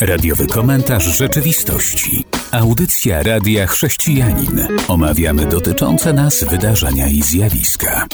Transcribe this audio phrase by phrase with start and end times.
[0.00, 2.24] Radiowy komentarz rzeczywistości.
[2.52, 4.66] Audycja Radia Chrześcijanin.
[4.88, 8.06] Omawiamy dotyczące nas wydarzenia i zjawiska.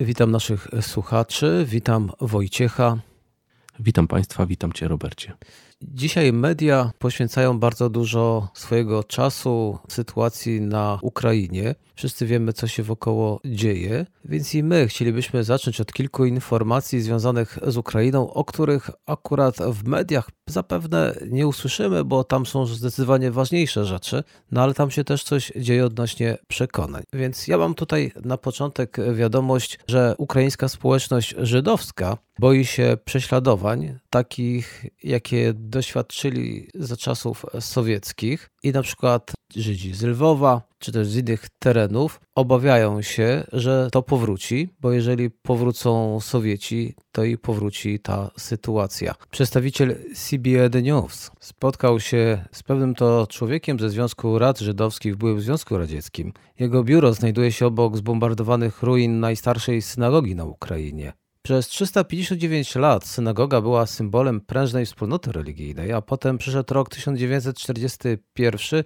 [0.00, 2.98] Witam naszych słuchaczy, witam Wojciecha.
[3.80, 5.32] Witam Państwa, witam Cię, Robercie.
[5.92, 11.74] Dzisiaj media poświęcają bardzo dużo swojego czasu sytuacji na Ukrainie.
[11.94, 17.58] Wszyscy wiemy, co się wokoło dzieje, więc i my chcielibyśmy zacząć od kilku informacji związanych
[17.66, 23.84] z Ukrainą, o których akurat w mediach zapewne nie usłyszymy, bo tam są zdecydowanie ważniejsze
[23.84, 27.02] rzeczy, no ale tam się też coś dzieje odnośnie przekonań.
[27.12, 34.86] Więc ja mam tutaj na początek wiadomość, że ukraińska społeczność żydowska boi się prześladowań, takich
[35.02, 41.48] jakie doświadczyli za czasów sowieckich i na przykład Żydzi z Lwowa czy też z innych
[41.58, 49.14] terenów obawiają się, że to powróci, bo jeżeli powrócą Sowieci, to i powróci ta sytuacja.
[49.30, 55.40] Przedstawiciel CBN News spotkał się z pewnym to człowiekiem ze Związku Rad Żydowskich w byłym
[55.40, 56.32] Związku Radzieckim.
[56.58, 61.12] Jego biuro znajduje się obok zbombardowanych ruin najstarszej synagogi na Ukrainie.
[61.46, 68.84] Przez 359 lat synagoga była symbolem prężnej wspólnoty religijnej, a potem przyszedł rok 1941,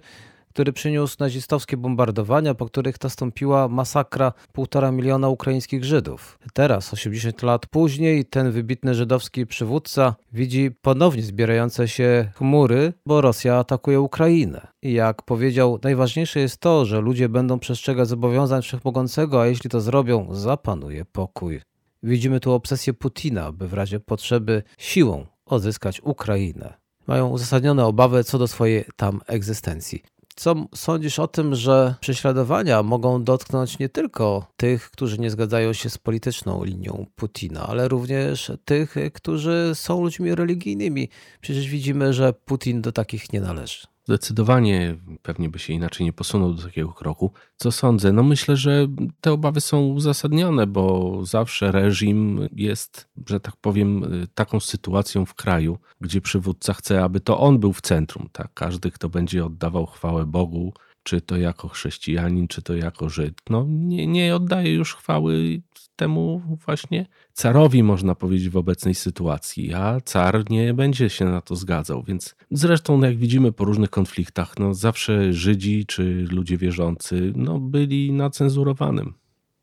[0.49, 6.39] który przyniósł nazistowskie bombardowania, po których nastąpiła masakra półtora miliona ukraińskich Żydów.
[6.53, 13.57] Teraz, 80 lat później, ten wybitny żydowski przywódca widzi ponownie zbierające się chmury, bo Rosja
[13.57, 14.67] atakuje Ukrainę.
[14.81, 19.81] I jak powiedział, najważniejsze jest to, że ludzie będą przestrzegać zobowiązań wszechmogącego, a jeśli to
[19.81, 21.68] zrobią, zapanuje pokój.
[22.03, 26.73] Widzimy tu obsesję Putina, by w razie potrzeby siłą odzyskać Ukrainę.
[27.07, 30.03] Mają uzasadnione obawy co do swojej tam egzystencji.
[30.35, 35.89] Co sądzisz o tym, że prześladowania mogą dotknąć nie tylko tych, którzy nie zgadzają się
[35.89, 41.09] z polityczną linią Putina, ale również tych, którzy są ludźmi religijnymi?
[41.41, 43.87] Przecież widzimy, że Putin do takich nie należy.
[44.09, 47.31] Zdecydowanie pewnie by się inaczej nie posunął do takiego kroku.
[47.57, 48.13] Co sądzę?
[48.13, 48.87] No myślę, że
[49.21, 54.05] te obawy są uzasadnione, bo zawsze reżim jest, że tak powiem,
[54.35, 58.29] taką sytuacją w kraju, gdzie przywódca chce, aby to on był w centrum.
[58.31, 58.53] Tak?
[58.53, 60.73] Każdy, kto będzie oddawał chwałę Bogu,
[61.03, 65.61] czy to jako chrześcijanin, czy to jako Żyd, no nie, nie oddaje już chwały
[65.95, 71.55] temu właśnie carowi, można powiedzieć, w obecnej sytuacji, a car nie będzie się na to
[71.55, 72.03] zgadzał.
[72.03, 78.11] Więc zresztą, jak widzimy po różnych konfliktach, no zawsze Żydzi czy ludzie wierzący no, byli
[78.11, 79.13] na cenzurowanym.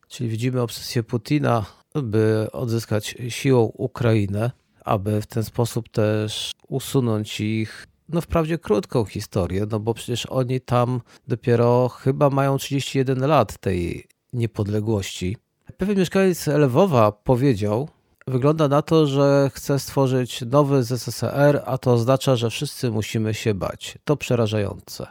[0.08, 4.50] Czyli widzimy obsesję Putina, by odzyskać siłą Ukrainę,
[4.84, 10.60] aby w ten sposób też usunąć ich no wprawdzie krótką historię, no bo przecież oni
[10.60, 15.36] tam dopiero chyba mają 31 lat tej niepodległości.
[15.76, 17.88] Pewien mieszkaniec Lwowa powiedział,
[18.26, 23.54] wygląda na to, że chce stworzyć nowy ZSRR, a to oznacza, że wszyscy musimy się
[23.54, 23.98] bać.
[24.04, 25.06] To przerażające.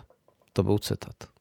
[0.54, 1.36] To był cytat.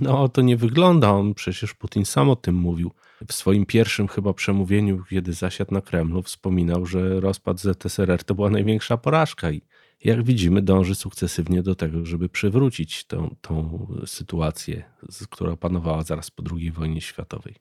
[0.00, 1.10] No, to nie wygląda.
[1.10, 2.90] On przecież Putin sam o tym mówił.
[3.28, 8.50] W swoim pierwszym chyba przemówieniu, kiedy zasiadł na Kremlu, wspominał, że rozpad ZSRR to była
[8.50, 9.62] największa porażka i
[10.04, 14.84] jak widzimy, dąży sukcesywnie do tego, żeby przywrócić tą, tą sytuację,
[15.30, 17.54] która panowała zaraz po II wojnie światowej.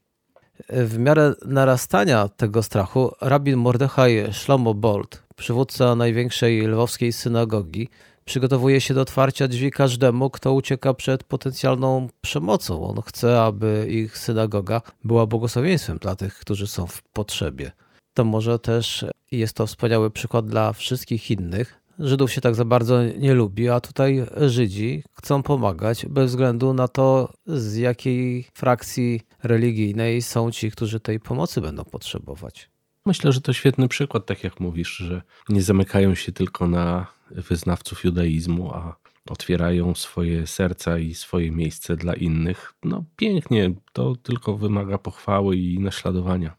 [0.69, 7.89] W miarę narastania tego strachu, rabin Mordechaj Shlomo Bolt, przywódca największej lwowskiej synagogi,
[8.25, 12.87] przygotowuje się do otwarcia drzwi każdemu, kto ucieka przed potencjalną przemocą.
[12.87, 17.71] On chce, aby ich synagoga była błogosławieństwem dla tych, którzy są w potrzebie.
[18.13, 23.03] To może też jest to wspaniały przykład dla wszystkich innych, Żydów się tak za bardzo
[23.03, 30.21] nie lubi, a tutaj Żydzi chcą pomagać bez względu na to, z jakiej frakcji religijnej
[30.21, 32.69] są ci, którzy tej pomocy będą potrzebować.
[33.05, 38.03] Myślę, że to świetny przykład, tak jak mówisz, że nie zamykają się tylko na wyznawców
[38.03, 38.95] judaizmu, a
[39.29, 42.73] otwierają swoje serca i swoje miejsce dla innych.
[42.83, 46.56] No pięknie, to tylko wymaga pochwały i naśladowania.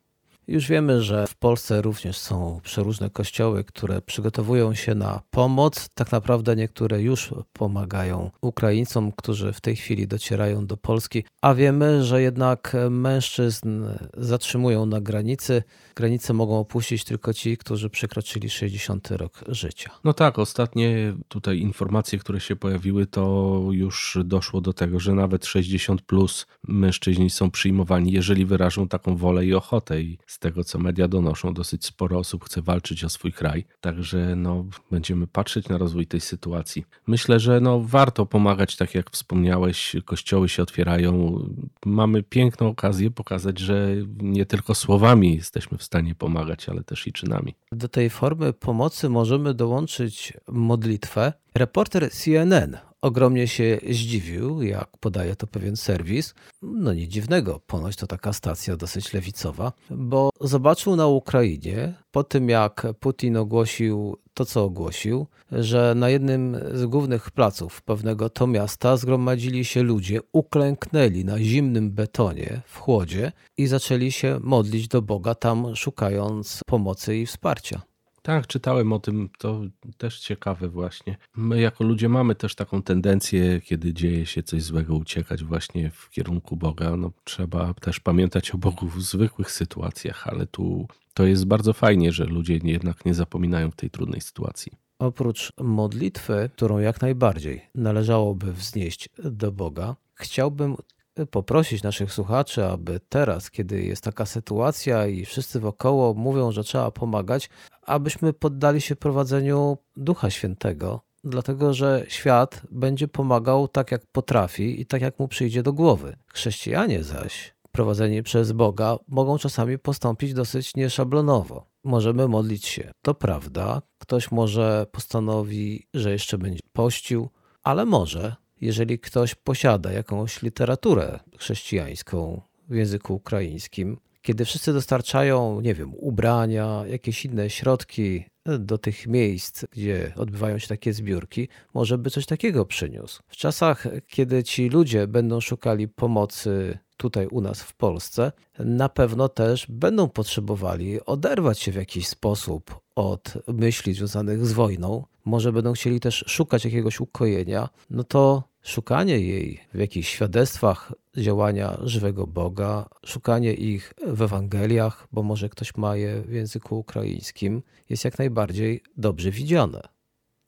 [0.48, 5.88] Już wiemy, że w Polsce również są przeróżne kościoły, które przygotowują się na pomoc.
[5.94, 12.04] Tak naprawdę niektóre już pomagają Ukraińcom, którzy w tej chwili docierają do Polski, a wiemy,
[12.04, 13.84] że jednak mężczyzn
[14.16, 15.62] zatrzymują na granicy.
[15.96, 19.90] Granicę mogą opuścić tylko ci, którzy przekroczyli 60 rok życia.
[20.04, 25.46] No tak, ostatnie tutaj informacje, które się pojawiły, to już doszło do tego, że nawet
[25.46, 30.02] 60 plus mężczyźni są przyjmowani, jeżeli wyrażą taką wolę i ochotę.
[30.02, 33.64] I z tego, co media donoszą, dosyć sporo osób chce walczyć o swój kraj.
[33.80, 36.84] Także no, będziemy patrzeć na rozwój tej sytuacji.
[37.06, 41.38] Myślę, że no, warto pomagać, tak jak wspomniałeś, kościoły się otwierają.
[41.86, 43.88] Mamy piękną okazję pokazać, że
[44.20, 47.54] nie tylko słowami jesteśmy w stanie pomagać, ale też i czynami.
[47.72, 51.32] Do tej formy pomocy możemy dołączyć modlitwę.
[51.54, 56.34] Reporter CNN ogromnie się zdziwił, jak podaje to pewien serwis.
[56.62, 62.48] No nie dziwnego, ponoć to taka stacja dosyć lewicowa, bo zobaczył na Ukrainie, po tym
[62.48, 68.96] jak Putin ogłosił to, co ogłosił, że na jednym z głównych placów pewnego to miasta
[68.96, 75.34] zgromadzili się ludzie, uklęknęli na zimnym betonie w chłodzie i zaczęli się modlić do Boga
[75.34, 77.87] tam, szukając pomocy i wsparcia.
[78.28, 79.60] Tak, czytałem o tym, to
[79.98, 81.16] też ciekawe właśnie.
[81.36, 86.10] My jako ludzie mamy też taką tendencję, kiedy dzieje się coś złego, uciekać właśnie w
[86.10, 86.96] kierunku Boga.
[86.96, 92.12] No, trzeba też pamiętać o Bogu w zwykłych sytuacjach, ale tu to jest bardzo fajnie,
[92.12, 94.72] że ludzie jednak nie zapominają w tej trudnej sytuacji.
[94.98, 100.76] Oprócz modlitwy, którą jak najbardziej należałoby wznieść do Boga, chciałbym
[101.26, 106.90] poprosić naszych słuchaczy, aby teraz, kiedy jest taka sytuacja i wszyscy wokoło mówią, że trzeba
[106.90, 107.50] pomagać,
[107.82, 114.86] abyśmy poddali się prowadzeniu Ducha Świętego, dlatego że świat będzie pomagał tak, jak potrafi i
[114.86, 116.16] tak, jak mu przyjdzie do głowy.
[116.26, 121.66] Chrześcijanie zaś, prowadzeni przez Boga, mogą czasami postąpić dosyć nieszablonowo.
[121.84, 123.82] Możemy modlić się, to prawda.
[123.98, 127.28] Ktoś może postanowi, że jeszcze będzie pościł,
[127.62, 135.74] ale może jeżeli ktoś posiada jakąś literaturę chrześcijańską w języku ukraińskim, kiedy wszyscy dostarczają, nie
[135.74, 138.24] wiem, ubrania, jakieś inne środki
[138.58, 143.22] do tych miejsc, gdzie odbywają się takie zbiórki, może by coś takiego przyniósł.
[143.28, 149.28] W czasach, kiedy ci ludzie będą szukali pomocy tutaj u nas w Polsce, na pewno
[149.28, 155.72] też będą potrzebowali oderwać się w jakiś sposób od myśli związanych z wojną, może będą
[155.72, 162.88] chcieli też szukać jakiegoś ukojenia, no to szukanie jej w jakichś świadectwach działania żywego Boga,
[163.06, 168.82] szukanie ich w Ewangeliach, bo może ktoś ma je w języku ukraińskim, jest jak najbardziej
[168.96, 169.80] dobrze widziane.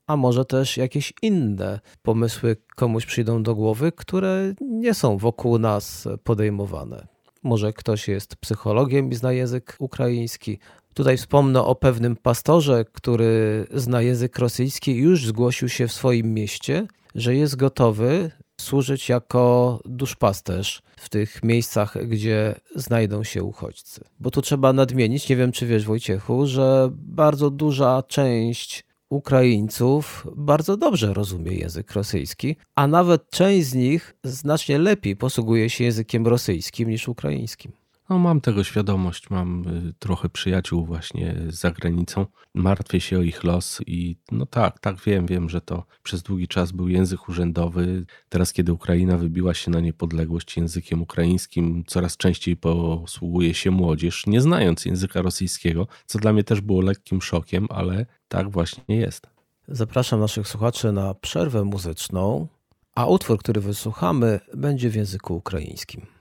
[0.07, 6.09] A może też jakieś inne pomysły komuś przyjdą do głowy, które nie są wokół nas
[6.25, 7.07] podejmowane.
[7.43, 10.59] Może ktoś jest psychologiem i zna język ukraiński,
[10.95, 16.35] Tutaj wspomnę o pewnym pastorze, który zna język rosyjski i już zgłosił się w swoim
[16.35, 18.31] mieście, że jest gotowy
[18.61, 24.05] służyć jako duszpasterz w tych miejscach, gdzie znajdą się uchodźcy.
[24.21, 30.77] Bo tu trzeba nadmienić, nie wiem czy wiesz Wojciechu, że bardzo duża część Ukraińców bardzo
[30.77, 36.91] dobrze rozumie język rosyjski, a nawet część z nich znacznie lepiej posługuje się językiem rosyjskim
[36.91, 37.73] niż ukraińskim.
[38.11, 42.27] No, mam tego świadomość, mam y, trochę przyjaciół właśnie za granicą.
[42.55, 46.49] Martwię się o ich los i no tak, tak wiem, wiem, że to przez długi
[46.49, 48.07] czas był język urzędowy.
[48.29, 54.41] Teraz, kiedy Ukraina wybiła się na niepodległość językiem ukraińskim, coraz częściej posługuje się młodzież, nie
[54.41, 59.27] znając języka rosyjskiego, co dla mnie też było lekkim szokiem, ale tak właśnie jest.
[59.69, 62.49] Zapraszam naszych słuchaczy na przerwę muzyczną,
[62.95, 66.20] a utwór, który wysłuchamy, będzie w języku ukraińskim.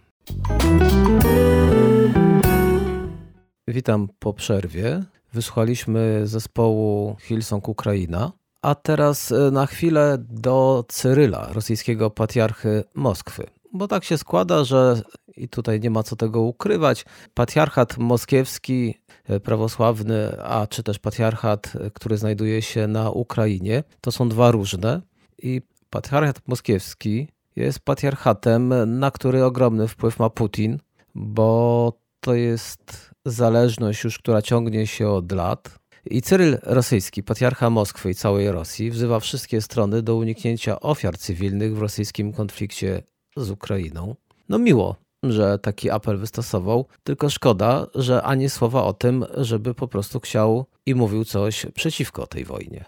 [3.68, 5.04] Witam po przerwie.
[5.34, 8.32] Wysłuchaliśmy zespołu Hillsong Ukraina,
[8.62, 13.48] a teraz e, na chwilę do Cyryla, rosyjskiego patriarchy Moskwy.
[13.74, 15.02] Bo tak się składa, że
[15.38, 18.94] i tutaj nie ma co tego ukrywać, patriarchat moskiewski,
[19.28, 24.52] e, prawosławny, a czy też patriarchat, e, który znajduje się na Ukrainie, to są dwa
[24.52, 25.02] różne.
[25.38, 30.80] I patriarchat moskiewski jest patriarchatem, na który ogromny wpływ ma Putin,
[31.16, 35.80] bo to jest zależność już, która ciągnie się od lat.
[36.06, 41.76] I Cyryl Rosyjski, patriarcha Moskwy i całej Rosji, wzywa wszystkie strony do uniknięcia ofiar cywilnych
[41.76, 43.04] w rosyjskim konflikcie
[43.38, 44.16] z Ukrainą.
[44.50, 49.88] No miło, że taki apel wystosował, tylko szkoda, że ani słowa o tym, żeby po
[49.88, 52.86] prostu chciał i mówił coś przeciwko tej wojnie.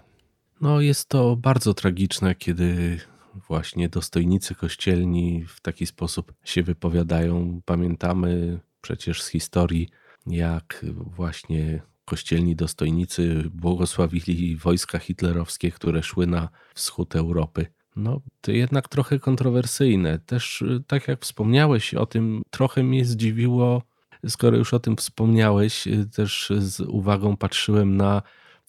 [0.62, 3.00] No jest to bardzo tragiczne, kiedy
[3.34, 7.62] właśnie dostojnicy kościelni w taki sposób się wypowiadają.
[7.66, 9.90] Pamiętamy przecież z historii,
[10.28, 17.66] jak właśnie kościelni dostojnicy błogosławili wojska hitlerowskie, które szły na wschód Europy.
[17.96, 20.20] No, to jednak trochę kontrowersyjne.
[20.20, 23.82] Też, tak jak wspomniałeś o tym, trochę mnie zdziwiło,
[24.28, 28.22] skoro już o tym wspomniałeś, też z uwagą patrzyłem na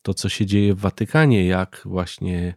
[0.03, 2.55] to, co się dzieje w Watykanie, jak właśnie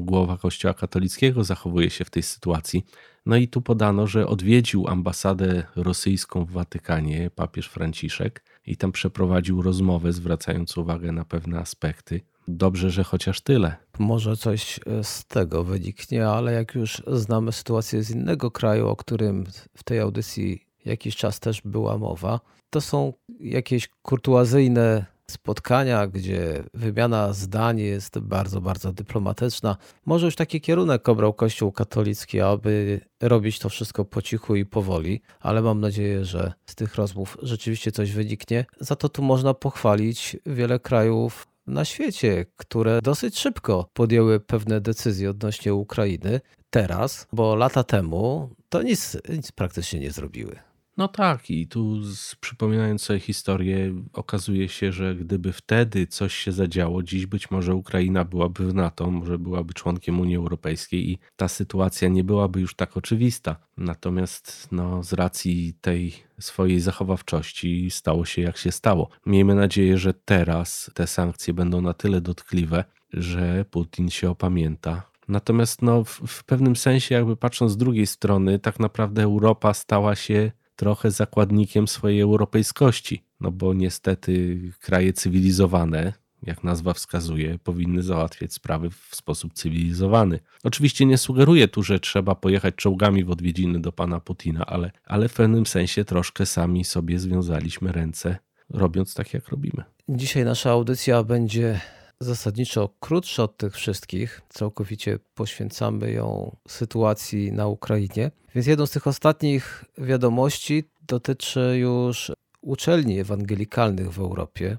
[0.00, 2.86] głowa Kościoła katolickiego zachowuje się w tej sytuacji.
[3.26, 9.62] No i tu podano, że odwiedził ambasadę rosyjską w Watykanie papież Franciszek i tam przeprowadził
[9.62, 12.20] rozmowę, zwracając uwagę na pewne aspekty.
[12.48, 13.76] Dobrze, że chociaż tyle.
[13.98, 18.96] Może coś e, z tego wyniknie, ale jak już znamy sytuację z innego kraju, o
[18.96, 19.44] którym
[19.76, 27.32] w tej audycji jakiś czas też była mowa, to są jakieś kurtuazyjne spotkania, gdzie wymiana
[27.32, 29.76] zdań jest bardzo, bardzo dyplomatyczna.
[30.06, 35.20] Może już taki kierunek obrał Kościół katolicki, aby robić to wszystko po cichu i powoli,
[35.40, 38.64] ale mam nadzieję, że z tych rozmów rzeczywiście coś wyniknie.
[38.80, 45.30] Za to tu można pochwalić wiele krajów na świecie, które dosyć szybko podjęły pewne decyzje
[45.30, 46.40] odnośnie Ukrainy.
[46.70, 50.65] Teraz, bo lata temu to nic, nic praktycznie nie zrobiły.
[50.96, 52.00] No tak, i tu
[52.40, 58.24] przypominając sobie historię, okazuje się, że gdyby wtedy coś się zadziało, dziś być może Ukraina
[58.24, 62.96] byłaby w NATO, może byłaby członkiem Unii Europejskiej i ta sytuacja nie byłaby już tak
[62.96, 63.56] oczywista.
[63.76, 69.08] Natomiast no, z racji tej swojej zachowawczości stało się jak się stało.
[69.26, 75.82] Miejmy nadzieję, że teraz te sankcje będą na tyle dotkliwe, że Putin się opamięta, Natomiast
[75.82, 80.52] no, w, w, pewnym sensie, jakby patrząc z drugiej strony, tak naprawdę Europa stała się
[80.76, 88.90] trochę zakładnikiem swojej europejskości, no bo niestety kraje cywilizowane, jak nazwa wskazuje, powinny załatwiać sprawy
[88.90, 90.40] w sposób cywilizowany.
[90.64, 95.28] Oczywiście nie sugeruję tu, że trzeba pojechać czołgami w odwiedziny do pana Putina, ale, ale
[95.28, 98.36] w pewnym sensie troszkę sami sobie związaliśmy ręce,
[98.70, 99.84] robiąc tak, jak robimy.
[100.08, 101.80] Dzisiaj nasza audycja będzie
[102.20, 104.40] zasadniczo krótsza od tych wszystkich.
[104.48, 108.30] Całkowicie poświęcamy ją sytuacji na Ukrainie.
[108.54, 114.78] Więc jedną z tych ostatnich wiadomości dotyczy już uczelni ewangelikalnych w Europie,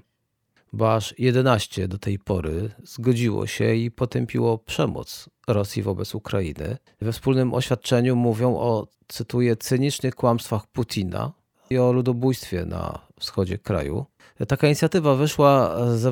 [0.72, 6.76] bo aż 11 do tej pory zgodziło się i potępiło przemoc Rosji wobec Ukrainy.
[7.00, 11.32] We wspólnym oświadczeniu mówią o, cytuję, cynicznych kłamstwach Putina
[11.70, 14.06] i o ludobójstwie na wschodzie kraju.
[14.48, 16.06] Taka inicjatywa wyszła z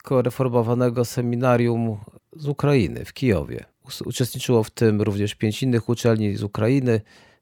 [0.00, 1.98] ewangelicko-reformowanego seminarium
[2.36, 3.64] z Ukrainy w Kijowie.
[4.04, 7.00] Uczestniczyło w tym również pięć innych uczelni z Ukrainy.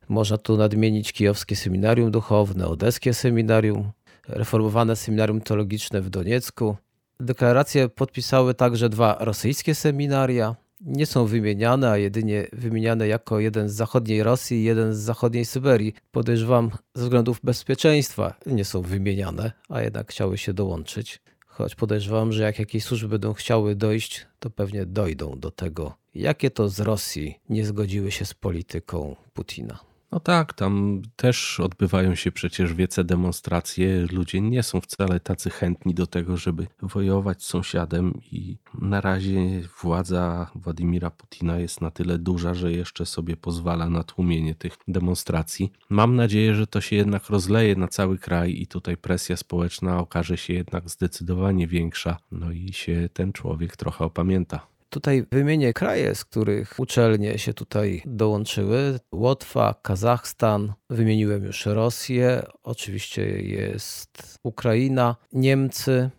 [0.09, 3.91] Można tu nadmienić Kijowskie Seminarium Duchowne, Odeskie Seminarium,
[4.29, 6.77] reformowane Seminarium Teologiczne w Doniecku.
[7.21, 10.57] Deklaracje podpisały także dwa rosyjskie seminaria.
[10.81, 15.45] Nie są wymieniane, a jedynie wymieniane jako jeden z zachodniej Rosji i jeden z zachodniej
[15.45, 15.95] Syberii.
[16.11, 21.21] Podejrzewam, ze względów bezpieczeństwa nie są wymieniane, a jednak chciały się dołączyć.
[21.59, 26.51] Choć podejrzewam, że jak jakieś służby będą chciały dojść, to pewnie dojdą do tego, jakie
[26.51, 29.88] to z Rosji nie zgodziły się z polityką Putina.
[30.13, 34.07] No tak, tam też odbywają się przecież wiece demonstracje.
[34.13, 39.63] Ludzie nie są wcale tacy chętni do tego, żeby wojować z sąsiadem, i na razie
[39.83, 45.73] władza Władimira Putina jest na tyle duża, że jeszcze sobie pozwala na tłumienie tych demonstracji.
[45.89, 50.37] Mam nadzieję, że to się jednak rozleje na cały kraj i tutaj presja społeczna okaże
[50.37, 54.78] się jednak zdecydowanie większa, no i się ten człowiek trochę opamięta.
[54.91, 59.01] Tutaj wymienię kraje, z których uczelnie się tutaj dołączyły.
[59.15, 66.11] Łotwa, Kazachstan, wymieniłem już Rosję, oczywiście jest Ukraina, Niemcy.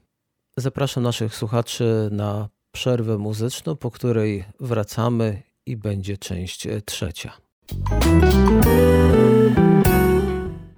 [0.57, 7.33] Zapraszam naszych słuchaczy na przerwę muzyczną, po której wracamy i będzie część trzecia.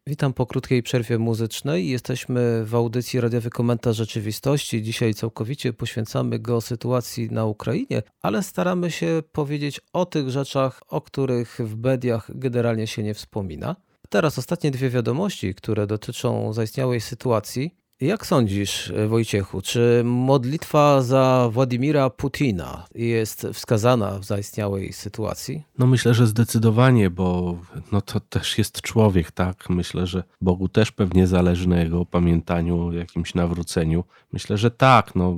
[0.08, 1.89] Witam po krótkiej przerwie muzycznej.
[1.89, 4.81] Jesteśmy w audycji Radiowy Komentarz Rzeczywistości.
[4.84, 11.01] Dzisiaj całkowicie poświęcamy go sytuacji na Ukrainie, ale staramy się powiedzieć o tych rzeczach, o
[11.01, 13.75] których w mediach generalnie się nie wspomina.
[14.10, 17.75] Teraz ostatnie dwie wiadomości, które dotyczą zaistniałej sytuacji.
[18.01, 25.63] Jak sądzisz, Wojciechu, czy modlitwa za Władimira Putina jest wskazana w zaistniałej sytuacji?
[25.77, 27.58] No myślę, że zdecydowanie, bo
[27.91, 29.70] no to też jest człowiek, tak?
[29.70, 34.03] Myślę, że Bogu też pewnie zależy na jego opamiętaniu, jakimś nawróceniu.
[34.34, 35.38] Myślę, że tak, no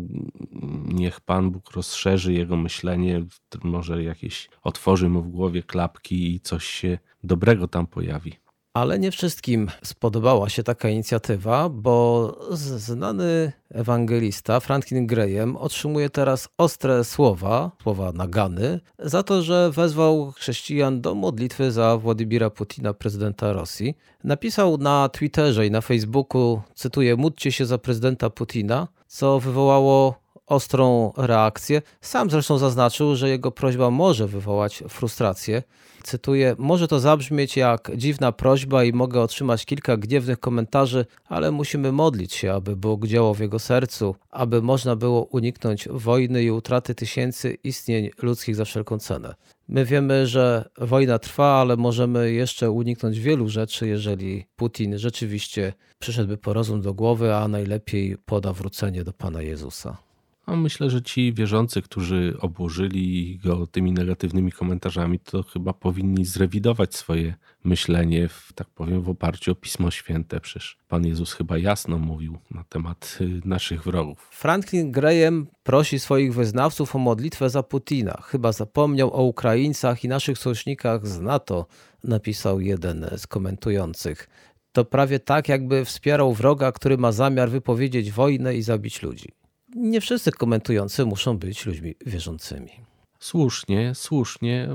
[0.85, 3.25] niech Pan Bóg rozszerzy jego myślenie,
[3.63, 8.42] może jakieś otworzy mu w głowie klapki i coś się dobrego tam pojawi.
[8.73, 17.03] Ale nie wszystkim spodobała się taka inicjatywa, bo znany ewangelista Franklin Graham otrzymuje teraz ostre
[17.03, 23.97] słowa, słowa nagany, za to, że wezwał chrześcijan do modlitwy za Władimira Putina, prezydenta Rosji.
[24.23, 31.13] Napisał na Twitterze i na Facebooku, cytuję, módlcie się za prezydenta Putina, co wywołało ostrą
[31.17, 31.81] reakcję.
[32.01, 35.63] Sam zresztą zaznaczył, że jego prośba może wywołać frustrację.
[36.03, 41.91] Cytuję: Może to zabrzmieć jak dziwna prośba i mogę otrzymać kilka gniewnych komentarzy, ale musimy
[41.91, 46.95] modlić się, aby Bóg działał w jego sercu, aby można było uniknąć wojny i utraty
[46.95, 49.35] tysięcy istnień ludzkich za wszelką cenę.
[49.67, 56.37] My wiemy, że wojna trwa, ale możemy jeszcze uniknąć wielu rzeczy, jeżeli Putin rzeczywiście przyszedłby
[56.37, 59.97] po rozum do głowy, a najlepiej poda wrócenie do Pana Jezusa.
[60.45, 66.95] A myślę, że ci wierzący, którzy obłożyli go tymi negatywnymi komentarzami, to chyba powinni zrewidować
[66.95, 70.39] swoje myślenie, w, tak powiem, w oparciu o Pismo Święte.
[70.39, 74.29] Przecież Pan Jezus chyba jasno mówił na temat y, naszych wrogów.
[74.31, 78.21] Franklin Graham prosi swoich wyznawców o modlitwę za Putina.
[78.21, 81.65] Chyba zapomniał o Ukraińcach i naszych sojusznikach z NATO,
[82.03, 84.29] napisał jeden z komentujących.
[84.71, 89.42] To prawie tak, jakby wspierał wroga, który ma zamiar wypowiedzieć wojnę i zabić ludzi
[89.75, 92.71] nie wszyscy komentujący muszą być ludźmi wierzącymi.
[93.19, 94.69] Słusznie, słusznie,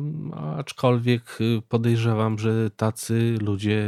[0.56, 3.86] aczkolwiek y, podejrzewam, że tacy ludzie,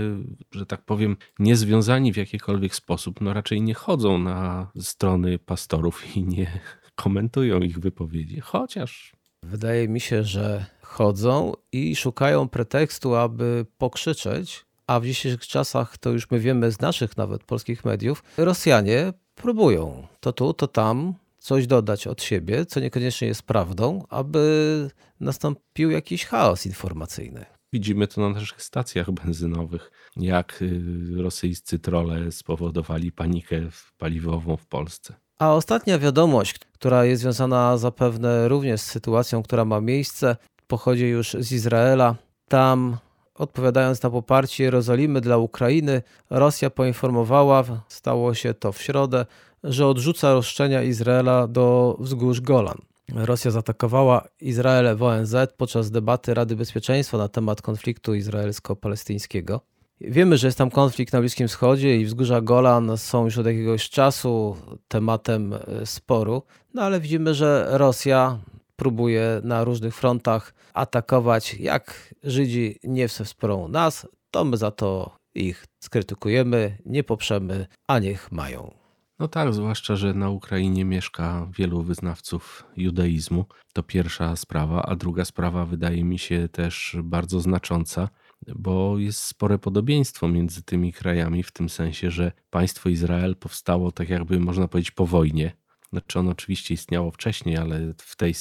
[0.52, 6.24] że tak powiem, niezwiązani w jakikolwiek sposób, no raczej nie chodzą na strony pastorów i
[6.24, 6.60] nie
[7.02, 9.12] komentują ich wypowiedzi, chociaż.
[9.42, 16.10] Wydaje mi się, że chodzą i szukają pretekstu, aby pokrzyczeć, a w dzisiejszych czasach, to
[16.10, 21.66] już my wiemy z naszych nawet polskich mediów, Rosjanie próbują to tu, to tam coś
[21.66, 27.44] dodać od siebie, co niekoniecznie jest prawdą, aby nastąpił jakiś chaos informacyjny.
[27.72, 30.82] Widzimy to na naszych stacjach benzynowych, jak y,
[31.22, 33.60] rosyjscy trole spowodowali panikę
[33.98, 35.14] paliwową w Polsce.
[35.38, 41.36] A ostatnia wiadomość, która jest związana zapewne również z sytuacją, która ma miejsce, pochodzi już
[41.40, 42.16] z Izraela.
[42.48, 42.96] Tam
[43.40, 49.26] Odpowiadając na poparcie Jerozolimy dla Ukrainy, Rosja poinformowała, stało się to w środę,
[49.64, 52.78] że odrzuca roszczenia Izraela do wzgórz Golan.
[53.14, 59.60] Rosja zaatakowała Izrael w ONZ podczas debaty Rady Bezpieczeństwa na temat konfliktu izraelsko-palestyńskiego.
[60.00, 63.90] Wiemy, że jest tam konflikt na Bliskim Wschodzie i wzgórza Golan są już od jakiegoś
[63.90, 64.56] czasu
[64.88, 66.42] tematem e, sporu,
[66.74, 68.38] no ale widzimy, że Rosja
[68.80, 71.54] próbuje na różnych frontach atakować.
[71.54, 78.32] Jak Żydzi nie wspomną nas, to my za to ich skrytykujemy, nie poprzemy, a niech
[78.32, 78.74] mają.
[79.18, 83.44] No tak, zwłaszcza, że na Ukrainie mieszka wielu wyznawców judaizmu.
[83.72, 88.08] To pierwsza sprawa, a druga sprawa wydaje mi się też bardzo znacząca,
[88.56, 94.08] bo jest spore podobieństwo między tymi krajami w tym sensie, że państwo Izrael powstało tak
[94.08, 95.59] jakby można powiedzieć po wojnie
[95.92, 98.34] znaczy on oczywiście istniało wcześniej, ale w tej,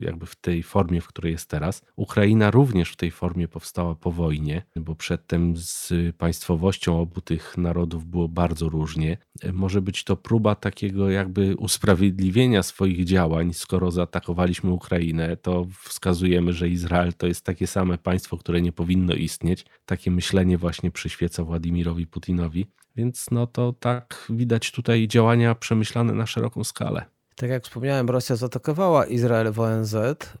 [0.00, 1.82] jakby w tej formie, w której jest teraz.
[1.96, 8.06] Ukraina również w tej formie powstała po wojnie, bo przedtem z państwowością obu tych narodów
[8.06, 9.18] było bardzo różnie.
[9.52, 16.68] Może być to próba takiego jakby usprawiedliwienia swoich działań, skoro zaatakowaliśmy Ukrainę, to wskazujemy, że
[16.68, 19.64] Izrael to jest takie same państwo, które nie powinno istnieć.
[19.86, 22.66] Takie myślenie właśnie przyświeca Władimirowi Putinowi.
[22.96, 27.04] Więc no to tak widać tutaj działania przemyślane na szeroką skalę.
[27.36, 29.96] Tak jak wspomniałem, Rosja zaatakowała Izrael w ONZ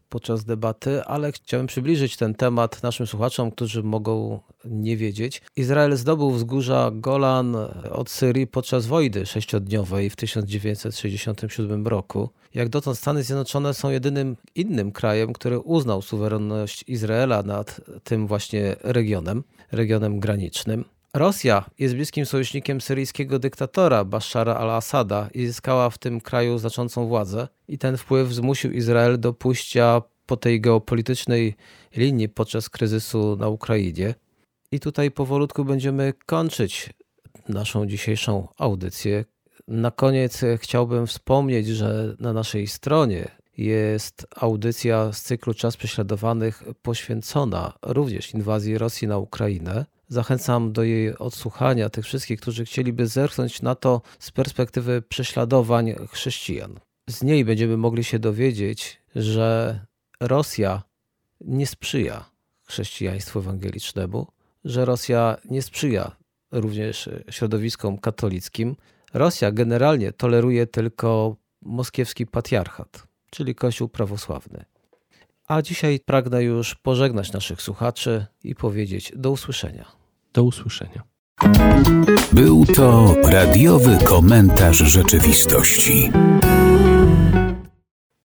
[0.08, 5.42] podczas debaty, ale chciałem przybliżyć ten temat naszym słuchaczom, którzy mogą nie wiedzieć.
[5.56, 7.56] Izrael zdobył wzgórza Golan
[7.90, 12.30] od Syrii podczas wojny sześciodniowej w 1967 roku.
[12.54, 18.76] Jak dotąd Stany Zjednoczone są jedynym innym krajem, który uznał suwerenność Izraela nad tym właśnie
[18.82, 20.84] regionem, regionem granicznym.
[21.14, 27.48] Rosja jest bliskim sojusznikiem syryjskiego dyktatora Bashara al-Assada i zyskała w tym kraju znaczącą władzę.
[27.68, 31.54] I ten wpływ zmusił Izrael do pójścia po tej geopolitycznej
[31.96, 34.14] linii podczas kryzysu na Ukrainie.
[34.70, 36.90] I tutaj powolutku będziemy kończyć
[37.48, 39.24] naszą dzisiejszą audycję.
[39.68, 47.72] Na koniec chciałbym wspomnieć, że na naszej stronie jest audycja z cyklu Czas Prześladowanych poświęcona
[47.82, 49.84] również inwazji Rosji na Ukrainę.
[50.12, 56.80] Zachęcam do jej odsłuchania tych wszystkich, którzy chcieliby zerknąć na to z perspektywy prześladowań chrześcijan.
[57.10, 59.80] Z niej będziemy mogli się dowiedzieć, że
[60.20, 60.82] Rosja
[61.40, 62.30] nie sprzyja
[62.64, 64.26] chrześcijaństwu ewangelicznemu,
[64.64, 66.16] że Rosja nie sprzyja
[66.50, 68.76] również środowiskom katolickim.
[69.14, 74.64] Rosja generalnie toleruje tylko moskiewski patriarchat, czyli Kościół prawosławny.
[75.48, 80.01] A dzisiaj pragnę już pożegnać naszych słuchaczy i powiedzieć do usłyszenia.
[80.32, 81.02] Do usłyszenia.
[82.32, 86.10] Był to radiowy komentarz rzeczywistości.